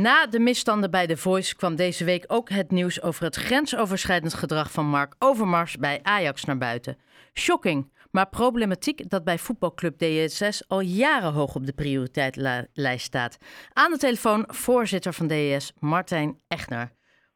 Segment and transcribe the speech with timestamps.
[0.00, 4.34] Na de misstanden bij The Voice kwam deze week ook het nieuws over het grensoverschrijdend
[4.34, 6.98] gedrag van Mark Overmars bij Ajax naar buiten.
[7.34, 13.38] Shocking, maar problematiek dat bij voetbalclub DSS al jaren hoog op de prioriteitslijst staat.
[13.72, 16.92] Aan de telefoon voorzitter van DSS, Martijn Echner.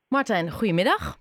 [0.09, 1.19] Martijn, goedemiddag.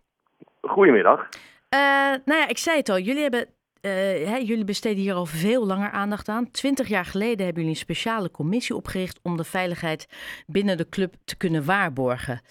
[0.62, 1.20] Goedemiddag.
[1.20, 1.80] Uh,
[2.26, 3.48] nou ja, ik zei het al, jullie hebben
[3.82, 3.92] uh,
[4.28, 6.52] hè, jullie besteden hier al veel langer aandacht aan.
[6.52, 10.08] Twintig jaar geleden hebben jullie een speciale commissie opgericht om de veiligheid
[10.48, 12.42] binnen de club te kunnen waarborgen.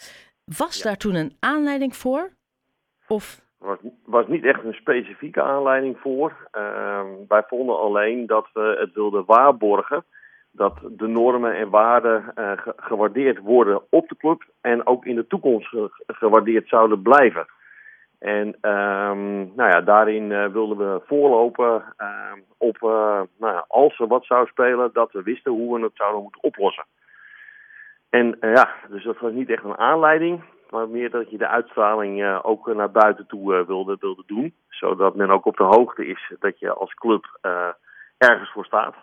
[0.44, 2.30] Was daar toen een aanleiding voor?
[3.08, 3.48] Of?
[3.60, 6.48] was, was niet echt een specifieke aanleiding voor.
[6.56, 10.04] Uh, wij vonden alleen dat we het wilden waarborgen
[10.52, 15.26] dat de normen en waarden uh, gewaardeerd worden op de club en ook in de
[15.26, 17.46] toekomst gewaardeerd zouden blijven.
[18.20, 23.98] En um, nou ja, daarin uh, wilden we voorlopen uh, op, uh, nou ja, als
[23.98, 26.84] er wat zou spelen, dat we wisten hoe we het zouden moeten oplossen.
[28.10, 32.40] En ja, dus dat was niet echt een aanleiding, maar meer dat je de uitstraling
[32.42, 34.54] ook naar buiten toe wilde, wilde doen.
[34.68, 37.38] Zodat men ook op de hoogte is dat je als club
[38.18, 38.94] ergens voor staat.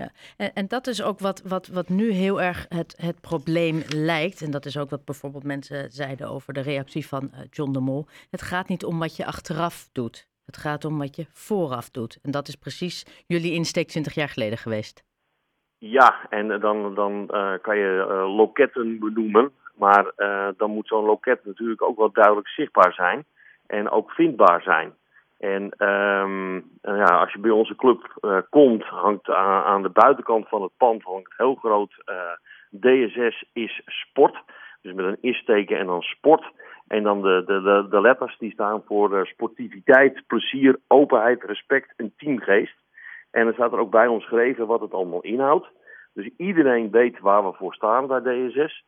[0.00, 3.82] Ja, en, en dat is ook wat, wat, wat nu heel erg het, het probleem
[3.94, 4.42] lijkt.
[4.42, 7.80] En dat is ook wat bijvoorbeeld mensen zeiden over de reactie van uh, John de
[7.80, 8.06] Mol.
[8.30, 10.28] Het gaat niet om wat je achteraf doet.
[10.46, 12.18] Het gaat om wat je vooraf doet.
[12.22, 15.04] En dat is precies jullie insteek 20 jaar geleden geweest.
[15.78, 19.52] Ja, en dan, dan uh, kan je uh, loketten benoemen.
[19.74, 20.12] Maar
[20.56, 23.24] dan moet zo'n loket natuurlijk ook wel duidelijk zichtbaar zijn.
[23.66, 24.94] En ook vindbaar zijn.
[25.44, 30.62] En um, ja, als je bij onze club uh, komt, hangt aan, de buitenkant van
[30.62, 34.36] het pand hangt heel groot uh, DSS is sport.
[34.82, 36.52] Dus met een is-teken en dan sport.
[36.88, 42.12] En dan de, de, de, de letters die staan voor sportiviteit, plezier, openheid, respect en
[42.16, 42.76] teamgeest.
[43.30, 45.66] En er staat er ook bij ons geschreven wat het allemaal inhoudt.
[46.14, 48.84] Dus iedereen weet waar we voor staan bij DSS.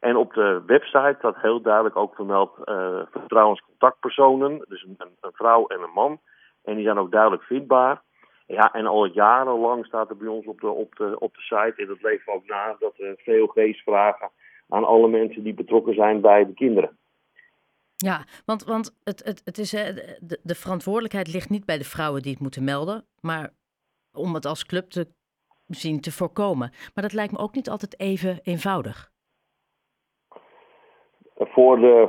[0.00, 4.64] En op de website staat heel duidelijk ook vermeld uh, vertrouwenscontactpersonen.
[4.68, 6.20] Dus een, een, vrouw en een man.
[6.64, 8.02] En die zijn ook duidelijk vindbaar.
[8.46, 11.74] Ja, en al jarenlang staat er bij ons op de, op de, op de site,
[11.76, 14.30] en dat leven we ook na, dat we VOG's vragen
[14.68, 16.98] aan alle mensen die betrokken zijn bij de kinderen.
[17.96, 22.22] Ja, want, want het, het, het is, de, de verantwoordelijkheid ligt niet bij de vrouwen
[22.22, 23.50] die het moeten melden, maar
[24.12, 25.08] om het als club te
[25.66, 26.72] zien te voorkomen.
[26.94, 29.09] Maar dat lijkt me ook niet altijd even eenvoudig.
[31.42, 32.08] Voor de,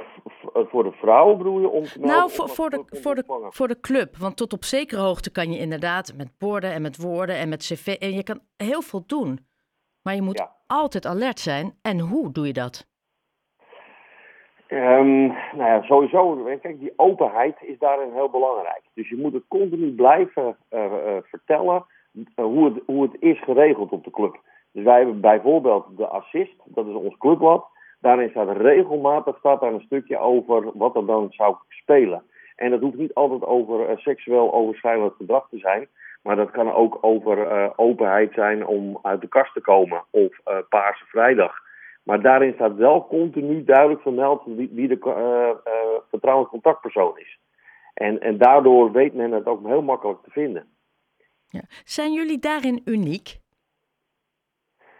[0.53, 1.69] voor de vrouw bedoel je?
[1.69, 4.15] Om nou, voor, voor, de, voor, de, voor de club.
[4.17, 7.59] Want tot op zekere hoogte kan je inderdaad met borden en met woorden en met
[7.59, 7.87] cv...
[7.99, 9.39] En je kan heel veel doen.
[10.03, 11.73] Maar je moet altijd alert zijn.
[11.81, 12.89] En hoe doe je dat?
[14.67, 16.43] Um, nou ja, sowieso.
[16.61, 18.81] Kijk, die openheid is daarin heel belangrijk.
[18.93, 21.85] Dus je moet het continu blijven uh, uh, vertellen
[22.35, 24.39] hoe, het, hoe het is geregeld op de club.
[24.71, 27.70] Dus wij hebben bijvoorbeeld de assist, dat is ons clubblad.
[28.01, 32.23] Daarin staat regelmatig staat daar een stukje over wat er dan zou spelen.
[32.55, 35.87] En dat hoeft niet altijd over uh, seksueel overschrijdend gedrag te zijn.
[36.21, 40.03] Maar dat kan ook over uh, openheid zijn om uit de kast te komen.
[40.09, 41.53] Of uh, Paarse Vrijdag.
[42.03, 47.39] Maar daarin staat wel continu duidelijk vermeld wie, wie de vertrouwenscontactpersoon is.
[47.93, 50.67] En, en daardoor weet men het ook heel makkelijk te vinden.
[51.47, 51.61] Ja.
[51.83, 53.39] Zijn jullie daarin uniek?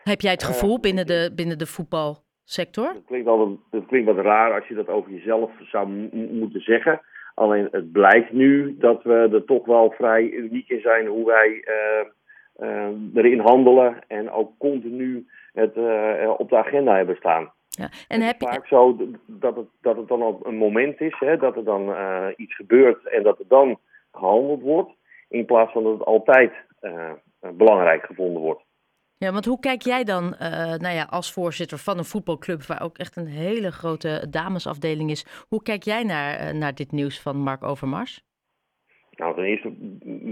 [0.04, 2.24] Heb jij het gevoel binnen, de, binnen de voetbal?
[2.52, 2.94] Sector?
[2.94, 3.28] Dat klinkt,
[3.72, 5.88] dat klinkt wat raar als je dat over jezelf zou
[6.32, 7.02] moeten zeggen.
[7.36, 11.66] Alleen het blijkt nu dat we er toch wel vrij uniek in zijn hoe wij
[11.68, 12.06] uh,
[12.68, 17.52] uh, erin handelen en ook continu het uh, op de agenda hebben staan.
[17.70, 17.90] Ja.
[18.08, 21.38] En het is vaak zo dat het, dat het dan op een moment is, hè,
[21.38, 21.96] dat er dan
[22.36, 23.80] iets gebeurt en dat er dan
[24.12, 24.92] gehandeld wordt,
[25.30, 26.52] in plaats van dat het altijd
[27.40, 28.64] belangrijk gevonden wordt.
[29.24, 32.82] Ja, want hoe kijk jij dan, uh, nou ja, als voorzitter van een voetbalclub, waar
[32.82, 37.22] ook echt een hele grote damesafdeling is, hoe kijk jij naar, uh, naar dit nieuws
[37.22, 38.24] van Mark Overmars?
[39.12, 39.70] Nou, ten eerste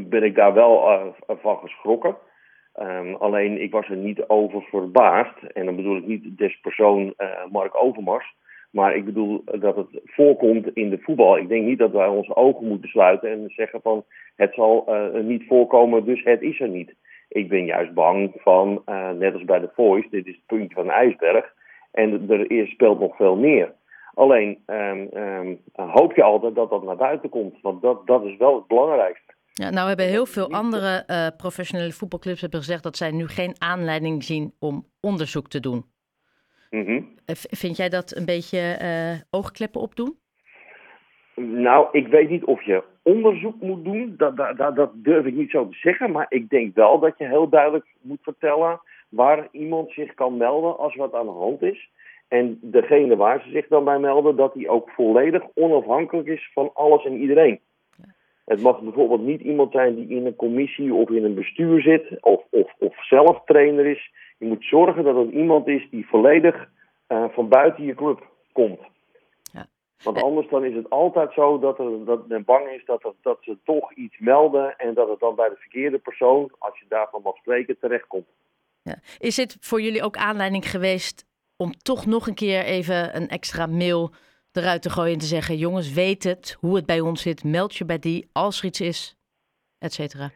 [0.09, 1.05] ben ik daar wel uh,
[1.41, 2.17] van geschrokken.
[2.79, 5.43] Um, alleen ik was er niet over verbaasd.
[5.53, 7.13] En dan bedoel ik niet des persoon
[7.51, 8.35] Mark Overmars.
[8.71, 11.37] Maar ik bedoel dat het voorkomt in de voetbal.
[11.37, 14.05] Ik denk niet dat wij onze ogen moeten sluiten en zeggen van
[14.35, 14.85] het zal
[15.23, 16.95] niet voorkomen, dus het is er niet.
[17.29, 20.75] Ik ben juist bang van, uh, net als bij de Voice, dit is het puntje
[20.75, 21.53] van de ijsberg.
[21.91, 23.73] En er is, speelt nog veel meer.
[24.13, 27.61] Alleen um, um, hoop je altijd dat dat naar buiten komt.
[27.61, 29.33] Want dat, dat is wel het belangrijkste.
[29.53, 33.55] Ja, nou hebben heel veel andere uh, professionele voetbalclubs hebben gezegd dat zij nu geen
[33.57, 35.83] aanleiding zien om onderzoek te doen.
[36.69, 37.15] Mm -hmm.
[37.33, 40.17] Vind jij dat een beetje uh, oogkleppen opdoen?
[41.35, 42.83] Nou, ik weet niet of je
[43.13, 44.13] onderzoek moet doen.
[44.17, 46.11] Dat, dat, dat, durf ik niet zo te zeggen.
[46.11, 48.79] Maar ik denk wel dat je heel duidelijk moet vertellen
[49.09, 51.89] waar iemand zich kan melden als wat aan de hand is.
[52.27, 56.71] En degene waar ze zich dan bij melden, dat die ook volledig onafhankelijk is van
[56.73, 57.59] alles en iedereen.
[58.45, 62.17] Het mag bijvoorbeeld niet iemand zijn die in een commissie of in een bestuur zit
[62.21, 64.11] of, of, of zelf trainer is.
[64.37, 66.69] Je moet zorgen dat het iemand is die volledig
[67.09, 68.79] uh, van buiten je club komt.
[70.03, 73.13] Want anders dan is het altijd zo dat, er, dat men bang is dat, er,
[73.21, 76.85] dat ze toch iets melden en dat het dan bij de verkeerde persoon, als je
[76.89, 78.27] daarvan mag spreken, terechtkomt.
[78.81, 78.95] Ja.
[79.17, 81.25] Is dit voor jullie ook aanleiding geweest
[81.57, 84.11] om toch nog een keer even een extra mail
[84.51, 87.75] eruit te gooien en te zeggen: jongens, weet het hoe het bij ons zit, meld
[87.75, 89.17] je bij die als er iets is,
[89.79, 90.31] et cetera?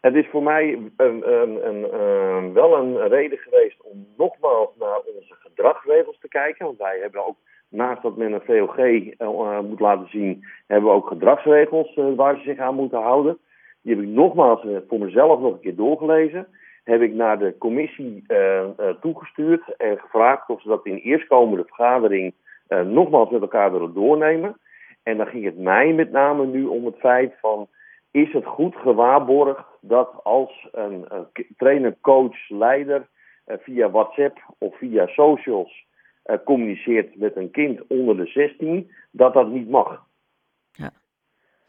[0.00, 5.34] Het is voor mij een, een, een, wel een reden geweest om nogmaals naar onze
[5.34, 6.66] gedragsregels te kijken.
[6.66, 7.36] Want wij hebben ook,
[7.74, 12.36] naast dat men een VOG uh, moet laten zien, hebben we ook gedragsregels uh, waar
[12.36, 13.38] ze zich aan moeten houden.
[13.82, 16.46] Die heb ik nogmaals voor mezelf nog een keer doorgelezen.
[16.84, 18.24] Heb ik naar de commissie
[19.00, 22.34] toegestuurd en gevraagd of ze dat in eerstkomende vergadering
[22.84, 24.56] nogmaals met elkaar willen doornemen.
[25.02, 27.68] En dan ging het mij met name nu om het feit van
[28.10, 33.06] is het goed gewaarborgd dat als een, een trainer, coach, leider
[33.46, 35.84] via WhatsApp of via socials
[36.44, 40.06] communiceert met een kind onder de 16, dat dat niet mag.
[40.72, 40.92] Ja.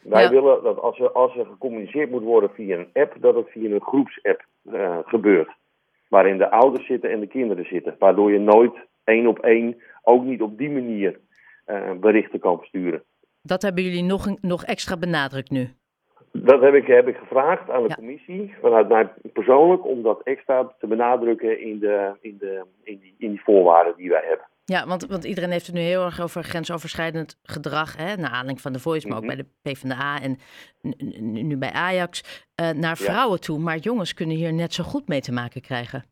[0.01, 0.29] Wij ja.
[0.29, 3.69] willen dat als er, als er gecommuniceerd moet worden via een app, dat het via
[3.69, 5.49] een groepsapp uh, gebeurt.
[6.07, 7.95] Waarin de ouders zitten en de kinderen zitten.
[7.99, 8.73] Waardoor je nooit
[9.03, 11.19] één op één, ook niet op die manier,
[11.99, 13.03] berichten kan versturen.
[13.41, 15.69] Dat hebben jullie nog, nog extra benadrukt nu?
[16.43, 20.73] Dat heb ik, heb ik gevraagd aan de commissie, vanuit mij persoonlijk, om dat extra
[20.79, 24.45] te benadrukken in, de, in, de, in, die, in die voorwaarden die wij hebben.
[24.65, 28.61] Ja, want, want iedereen heeft het nu heel erg over grensoverschrijdend gedrag, hè, naar aanleiding
[28.61, 29.35] van de Voice, maar ook mhm.
[29.35, 30.37] bij de PvdA en
[31.43, 33.59] nu bij Ajax, uh, naar vrouwen toe.
[33.59, 36.03] Maar jongens kunnen hier net zo goed mee te maken krijgen.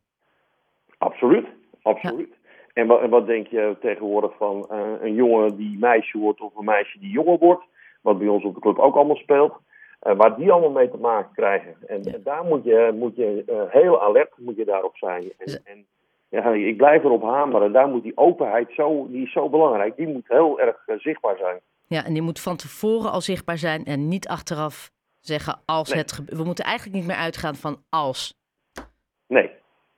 [0.98, 1.46] Absoluut,
[1.82, 2.28] absoluut.
[2.28, 2.50] Ja.
[2.72, 6.56] En, wat, en wat denk je tegenwoordig van uh, een jongen die meisje wordt of
[6.56, 7.64] een meisje die jongen wordt,
[8.00, 9.62] wat bij ons op de club ook allemaal speelt.
[10.04, 11.76] Uh, waar die allemaal mee te maken krijgen.
[11.86, 12.12] En, ja.
[12.12, 15.32] en daar moet je, moet je uh, heel alert moet je daarop zijn.
[15.38, 15.86] En, en,
[16.28, 17.72] ja, ik blijf erop hameren.
[17.72, 19.96] Daar moet die openheid zo, die is zo belangrijk.
[19.96, 21.60] Die moet heel erg uh, zichtbaar zijn.
[21.86, 24.90] Ja, en die moet van tevoren al zichtbaar zijn en niet achteraf
[25.20, 25.98] zeggen als nee.
[25.98, 26.38] het gebeurt.
[26.38, 28.42] We moeten eigenlijk niet meer uitgaan van als.
[29.26, 29.50] Nee.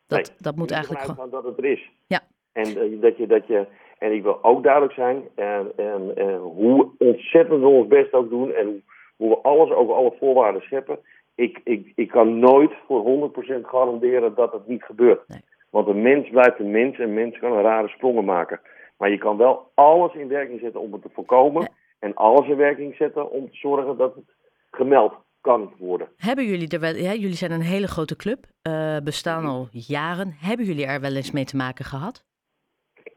[0.06, 0.36] Dat, nee.
[0.38, 1.30] dat moet eigenlijk gewoon.
[1.30, 1.90] dat het er is.
[2.06, 2.20] Ja.
[2.52, 3.66] En dat je, dat je,
[3.98, 8.30] en ik wil ook duidelijk zijn, en, en, en hoe ontzettend we ons best ook
[8.30, 8.84] doen en
[9.16, 10.98] hoe we alles over alle voorwaarden scheppen.
[11.34, 15.28] Ik, ik, ik kan nooit voor 100% garanderen dat het niet gebeurt.
[15.28, 15.40] Nee.
[15.70, 18.60] Want een mens blijft een mens en een mens kan een rare sprongen maken.
[18.98, 21.62] Maar je kan wel alles in werking zetten om het te voorkomen.
[21.62, 21.68] Ja.
[21.98, 24.34] En alles in werking zetten om te zorgen dat het
[24.70, 26.08] gemeld kan worden.
[26.16, 30.36] Hebben jullie er wel, ja, jullie zijn een hele grote club, uh, bestaan al jaren.
[30.40, 32.24] Hebben jullie er wel eens mee te maken gehad?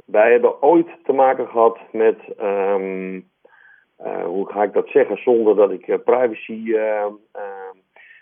[0.05, 3.21] Wij hebben ooit te maken gehad met um, uh,
[4.25, 6.63] hoe ga ik dat zeggen zonder dat ik uh, privacy.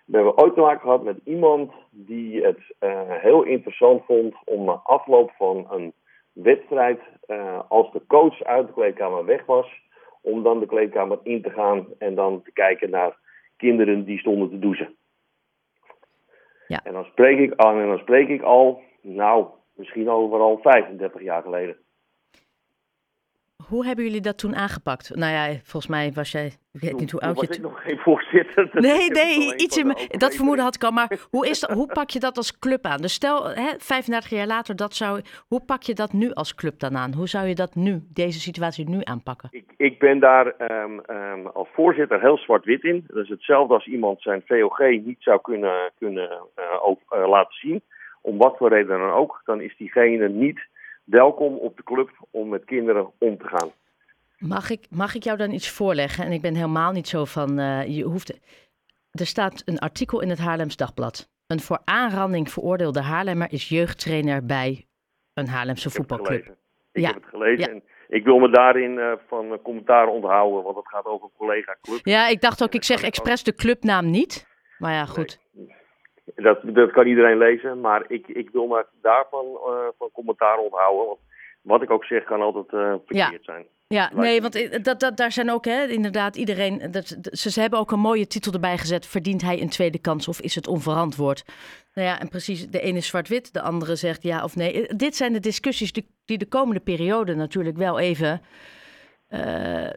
[0.06, 2.60] We hebben ooit te maken gehad met iemand die het
[3.08, 5.94] heel interessant vond om na afloop van een
[6.32, 7.00] wedstrijd,
[7.68, 9.68] als de coach uit de kleedkamer weg was,
[10.22, 13.18] om dan de kleedkamer in te gaan en dan te kijken naar
[13.58, 14.96] kinderen die stonden te douchen.
[16.68, 16.80] Ja.
[16.84, 19.46] En dan spreek ik en dan spreek ik al, nou,
[19.76, 21.78] misschien overal 35 jaar geleden.
[23.68, 25.16] Hoe hebben jullie dat toen aangepakt?
[25.16, 27.48] Nou ja, volgens mij was jij, ik weet niet hoe oud je...
[27.48, 28.70] was ik nog geen voorzitter.
[28.72, 29.88] Nee, nee, iets in
[30.20, 30.92] dat vermoeden had ik al.
[30.92, 33.02] Maar hoe, is dat, hoe pak je dat als club aan?
[33.02, 36.80] Dus stel, hè, 35 jaar later, dat zou, hoe pak je dat nu als club
[36.80, 37.14] dan aan?
[37.14, 39.50] Hoe zou je dat nu, deze situatie nu aanpakken?
[39.52, 43.04] Ik, ik ben daar um, um, als voorzitter heel zwart-wit in.
[43.08, 47.56] Dat is hetzelfde als iemand zijn VOG niet zou kunnen, kunnen uh, ook, uh, laten
[47.56, 47.82] zien.
[48.22, 49.42] Om wat voor reden dan ook.
[49.46, 50.60] Dan is diegene niet
[51.08, 53.72] welkom op de club om met kinderen om te gaan.
[54.38, 56.26] Mag ik, mag ik jou dan iets voorleggen?
[56.26, 57.60] En ik ben helemaal niet zo van.
[57.60, 58.40] Uh, je hoeft.
[59.12, 61.30] Er staat een artikel in het Haarlems Dagblad.
[61.48, 64.86] Een voor aanranding veroordeelde Haarlemmer is jeugdtrainer bij
[65.34, 66.46] een Haarlemse voetbalclub.
[66.92, 67.08] Ik ja.
[67.08, 67.60] heb het gelezen.
[67.60, 67.68] Ja.
[67.68, 71.38] En ik wil me daarin uh, van uh, commentaar onthouden, want het gaat over een
[71.38, 72.06] collega-club.
[72.06, 74.48] Ja, ik dacht ook, ik zeg expres de clubnaam niet.
[74.78, 75.40] Maar ja, goed.
[75.52, 75.77] Nee.
[76.36, 81.06] Dat, dat kan iedereen lezen, maar ik, ik wil me daarvan uh, van commentaar onthouden.
[81.06, 81.20] Want
[81.62, 83.54] wat ik ook zeg kan altijd uh, verkeerd ja.
[83.54, 83.66] zijn.
[83.88, 86.92] Ja, nee, want dat, dat, daar zijn ook hè, inderdaad iedereen.
[86.92, 89.06] Dat, ze, ze hebben ook een mooie titel erbij gezet.
[89.06, 91.46] Verdient hij een tweede kans of is het onverantwoord?
[91.94, 94.88] Nou ja, en precies, de ene is zwart-wit, de andere zegt ja of nee.
[94.88, 98.42] Eh, dit zijn de discussies die, die de komende periode natuurlijk wel even.
[99.30, 99.90] Uh,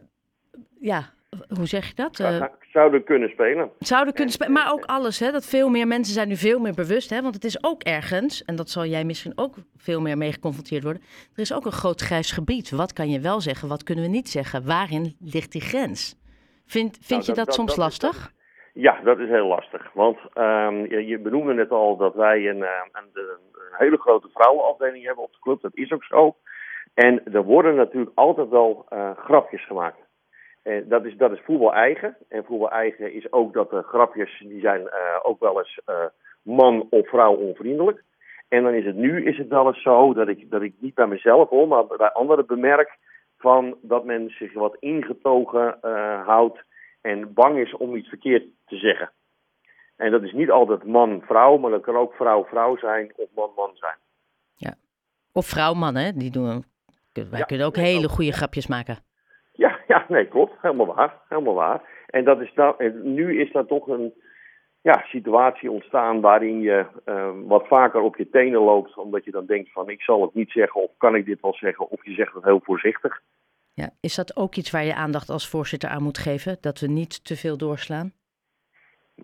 [0.79, 1.13] ja,
[1.57, 2.19] hoe zeg je dat?
[2.19, 3.71] Uh, zouden kunnen spelen.
[3.79, 5.19] Zouden kunnen spelen, maar ook alles.
[5.19, 7.09] Hè, dat veel meer mensen zijn nu veel meer bewust.
[7.09, 10.31] Hè, want het is ook ergens, en dat zal jij misschien ook veel meer mee
[10.31, 11.01] geconfronteerd worden.
[11.35, 12.71] Er is ook een groot grijs gebied.
[12.71, 14.65] Wat kan je wel zeggen, wat kunnen we niet zeggen?
[14.65, 16.19] Waarin ligt die grens?
[16.65, 18.31] Vind, vind Nou, je dat, soms lastig?
[18.73, 19.91] Ja, dat is heel lastig.
[19.93, 24.27] Want ehm, je, je benoemde net al dat wij een, eh, een, een hele grote
[24.33, 25.61] vrouwenafdeling hebben op de club.
[25.61, 26.35] Dat is ook zo.
[26.93, 29.97] En er worden natuurlijk altijd wel eh, grapjes gemaakt.
[30.63, 32.17] En dat is, dat is voetbal eigen.
[32.29, 36.05] En voetbal eigen is ook dat de grapjes, die zijn eh, ook wel eens eh,
[36.41, 38.03] man of vrouw onvriendelijk.
[38.47, 40.93] En dan is het nu is het wel eens zo dat ik, dat ik niet
[40.93, 42.97] bij mezelf hoor, maar bij anderen bemerk
[43.37, 46.63] van dat men zich wat ingetogen eh, houdt
[47.01, 49.11] en bang is om iets verkeerd te zeggen.
[49.95, 53.97] En dat is niet altijd man-vrouw, maar dat kan ook vrouw-vrouw zijn of man-man zijn.
[55.33, 56.11] Of vrouw-man, hè?
[56.13, 56.63] Die doen,
[57.13, 58.37] wij Ja, kunnen ook hele ook, goede ja.
[58.37, 58.97] grapjes maken.
[59.87, 60.53] Ja, nee, klopt.
[60.61, 61.13] Helemaal waar.
[61.29, 61.81] Helemaal waar.
[62.05, 64.13] En, dat is nou, nu is daar toch een
[64.81, 68.97] ja, situatie ontstaan waarin je eh, wat vaker op je tenen loopt.
[68.97, 71.53] Omdat je dan denkt van ik zal het niet zeggen of kan ik dit wel
[71.53, 71.89] zeggen.
[71.89, 73.21] Of je zegt het heel voorzichtig.
[73.73, 73.89] Ja.
[73.99, 76.57] Is dat ook iets waar je aandacht als voorzitter aan moet geven?
[76.61, 78.13] Dat we niet te veel doorslaan?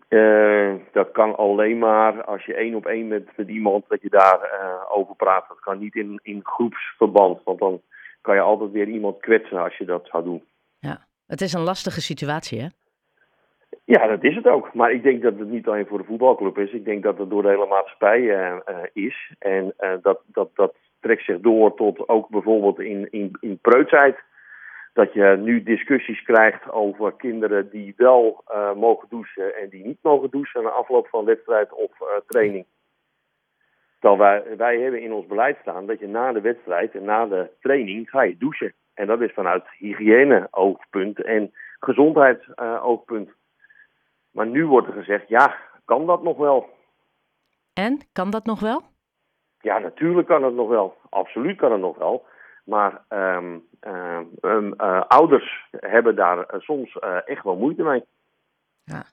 [0.08, 4.10] Eh, dat kan alleen maar als je één op één met, met iemand dat je
[4.10, 5.48] daar eh, over praat.
[5.48, 7.44] Dat kan niet in, in groepsverband.
[7.44, 7.82] Want dan
[8.28, 10.44] kan je altijd weer iemand kwetsen als je dat zou doen.
[10.80, 10.98] Ja.
[11.28, 12.68] Het is een lastige situatie, hè?
[13.84, 14.74] Ja, dat is het ook.
[14.74, 16.72] Maar ik denk dat het niet alleen voor de voetbalclub is.
[16.72, 19.32] Ik denk dat het door de hele maatschappij eh, eh, is.
[19.40, 24.18] En eh, dat, dat, dat trekt zich door tot ook bijvoorbeeld in, in, in preutsheid.
[24.94, 28.44] Dat je nu discussies krijgt over kinderen die wel
[28.76, 31.92] mogen douchen en die niet mogen douchen na afloop van wedstrijd of
[32.28, 32.66] training.
[34.00, 37.26] Terwijl wij, wij hebben in ons beleid staan dat je na de wedstrijd en na
[37.26, 38.74] de training ga je douchen.
[38.94, 43.30] En dat is vanuit hygiëne-oogpunt en gezondheidsoogpunt.
[44.32, 46.70] Maar nu wordt er gezegd, ja, kan dat nog wel?
[47.74, 48.82] En, kan dat nog wel?
[49.60, 50.98] Ja, natuurlijk kan het nog wel.
[51.10, 52.26] Absoluut kan het nog wel.
[52.64, 58.04] Maar ehm, ehm, ehm, eh, ouders hebben daar eh, soms eh, echt wel moeite mee.
[58.84, 59.04] Ja.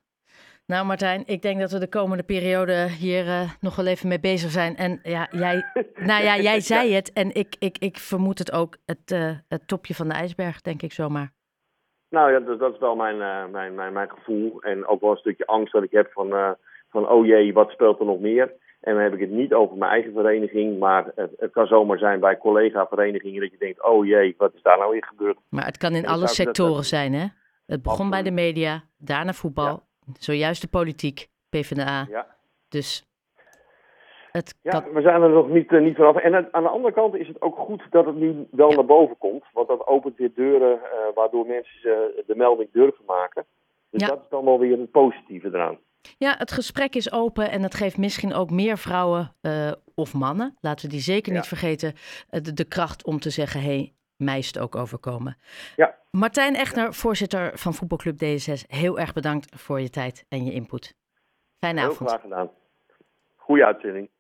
[0.67, 4.21] Nou Martijn, ik denk dat we de komende periode hier eh, nog wel even mee
[4.21, 4.77] bezig zijn.
[4.77, 5.65] En ja, jij,
[6.11, 9.69] nou ja, jij zei het en ik, ik, ik vermoed het ook, het, eh, het
[9.69, 11.33] topje van de ijsberg, denk ik zomaar.
[12.11, 14.63] Nou ja, dat, dat is wel mijn, eh, mijn, mijn, mijn gevoel.
[14.63, 16.57] En ook wel een stukje angst dat ik heb van,
[16.91, 18.53] van oh jee, wat speelt er nog meer?
[18.81, 21.99] En dan heb ik het niet over mijn eigen vereniging, maar het, het kan zomaar
[21.99, 25.39] zijn bij collega-verenigingen dat je denkt, oh jee, wat is daar nou weer gebeurd?
[25.49, 27.27] Maar het kan in alle dat- sectoren zijn, hè?
[27.67, 29.83] Het begon bij de media, daarna voetbal,
[30.19, 32.07] zojuist de politiek, PvdA.
[32.11, 32.27] Ja.
[32.69, 33.07] Dus
[34.33, 36.17] het Ja, kan, we zijn er nog niet, eh, niet vanaf.
[36.17, 38.75] En het- aan de andere kant is het ook goed dat het nu wel Ja.
[38.75, 39.45] naar boven komt.
[39.53, 43.45] Want dat opent weer deuren eh, waardoor mensen ze de melding durven maken.
[43.91, 44.09] Dus Ja.
[44.09, 45.79] dat is dan wel weer het positieve eraan.
[46.19, 50.57] ja, het gesprek is open en het geeft misschien ook meer vrouwen eh, of mannen,
[50.61, 51.93] laten we die zeker niet vergeten,
[52.31, 53.93] eh, de, de kracht om te zeggen, hé, hey,
[54.25, 55.37] mij is het ook overkomen.
[55.77, 55.95] Ja.
[56.11, 60.97] Martijn Echner, voorzitter van voetbalclub D66, heel erg bedankt voor je tijd en je input.
[61.59, 62.09] Fijne Heel avond.
[62.09, 62.51] graag gedaan.
[63.37, 64.11] Goeie uitzending.